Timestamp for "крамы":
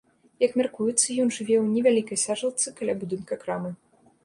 3.45-3.71